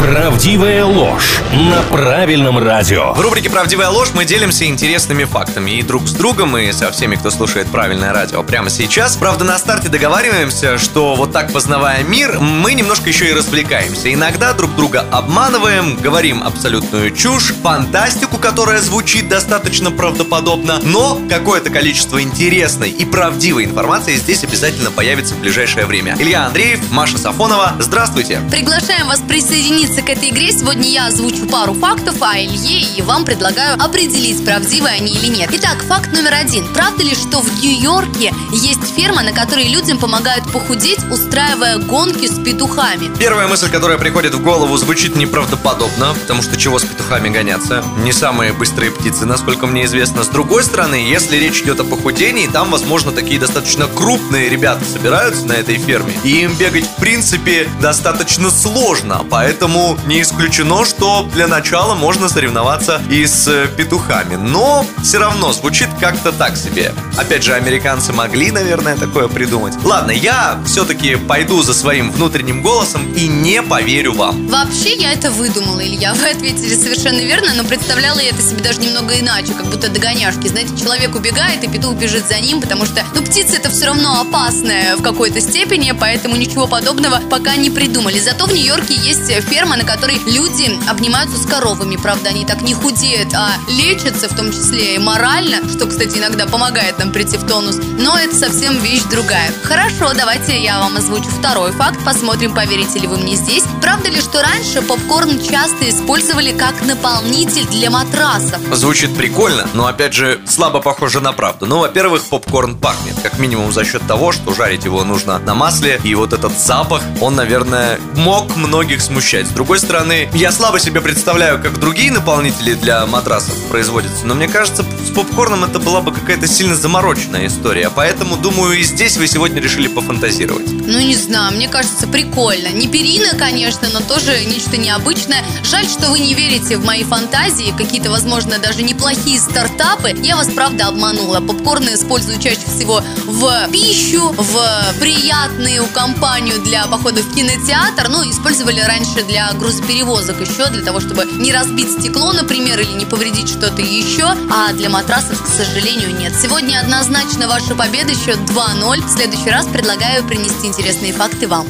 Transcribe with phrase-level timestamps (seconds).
[0.00, 3.14] Правдивая ложь на правильном радио.
[3.14, 7.14] В рубрике «Правдивая ложь» мы делимся интересными фактами и друг с другом, и со всеми,
[7.16, 9.16] кто слушает правильное радио прямо сейчас.
[9.16, 14.12] Правда, на старте договариваемся, что вот так познавая мир, мы немножко еще и развлекаемся.
[14.12, 22.20] Иногда друг друга обманываем, говорим абсолютную чушь, фантастику, которая звучит достаточно правдоподобно, но какое-то количество
[22.20, 26.16] интересной и правдивой информации здесь обязательно появится в ближайшее время.
[26.18, 28.40] Илья Андреев, Маша Сафонова, здравствуйте.
[28.50, 33.02] Приглашаем вас присоединиться присоединиться к этой игре, сегодня я озвучу пару фактов о Илье и
[33.02, 35.50] вам предлагаю определить, правдивы они или нет.
[35.52, 36.66] Итак, факт номер один.
[36.72, 42.38] Правда ли, что в Нью-Йорке есть ферма, на которой людям помогают похудеть, устраивая гонки с
[42.38, 43.14] петухами?
[43.18, 47.84] Первая мысль, которая приходит в голову, звучит неправдоподобно, потому что чего с петухами гоняться?
[47.98, 50.24] Не самые быстрые птицы, насколько мне известно.
[50.24, 55.46] С другой стороны, если речь идет о похудении, там, возможно, такие достаточно крупные ребята собираются
[55.46, 59.73] на этой ферме, и им бегать, в принципе, достаточно сложно, поэтому
[60.06, 64.36] не исключено, что для начала можно соревноваться и с э, петухами.
[64.36, 66.92] Но все равно звучит как-то так себе.
[67.16, 69.74] Опять же, американцы могли, наверное, такое придумать.
[69.82, 74.46] Ладно, я все-таки пойду за своим внутренним голосом и не поверю вам.
[74.46, 76.14] Вообще, я это выдумала, Илья.
[76.14, 80.46] Вы ответили совершенно верно, но представляла я это себе даже немного иначе, как будто догоняшки.
[80.46, 84.20] Знаете, человек убегает, и петух бежит за ним, потому что, ну, птица это все равно
[84.20, 88.20] опасная в какой-то степени, поэтому ничего подобного пока не придумали.
[88.20, 91.96] Зато в Нью-Йорке есть ферма, на которой люди обнимаются с коровами.
[91.96, 96.46] Правда, они так не худеют, а лечатся, в том числе и морально, что, кстати, иногда
[96.46, 97.76] помогает нам прийти в тонус.
[97.98, 99.50] Но это совсем вещь другая.
[99.62, 101.98] Хорошо, давайте я вам озвучу второй факт.
[102.04, 103.64] Посмотрим, поверите ли вы мне здесь.
[103.80, 108.60] Правда ли, что раньше попкорн часто использовали как наполнитель для матрасов?
[108.72, 111.66] Звучит прикольно, но опять же слабо похоже на правду.
[111.66, 116.00] Ну, во-первых, попкорн пахнет, как минимум за счет того, что жарить его нужно на масле,
[116.04, 119.53] и вот этот запах, он, наверное, мог многих смущать.
[119.54, 124.84] Другой стороны, я слабо себе представляю, как другие наполнители для матрасов производятся, но мне кажется,
[125.06, 129.62] с попкорном это была бы какая-то сильно замороченная история, поэтому, думаю, и здесь вы сегодня
[129.62, 130.70] решили пофантазировать.
[130.70, 132.68] Ну, не знаю, мне кажется, прикольно.
[132.68, 135.42] Не перина, конечно, но тоже нечто необычное.
[135.62, 140.14] Жаль, что вы не верите в мои фантазии, какие-то, возможно, даже неплохие стартапы.
[140.22, 141.40] Я вас, правда, обманула.
[141.40, 148.08] Попкорны использую чаще всего в пищу, в приятную компанию для похода в кинотеатр.
[148.08, 153.04] Ну, использовали раньше для грузоперевозок еще, для того, чтобы не разбить стекло, например, или не
[153.04, 154.24] повредить что-то еще.
[154.50, 156.32] А для матрасов, к сожалению, нет.
[156.40, 159.04] Сегодня однозначно ваша победа, счет 2-0.
[159.04, 161.66] В следующий раз предлагаю принести интересные факты вам.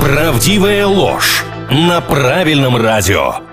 [0.00, 3.49] Правдивая ложь на правильном радио.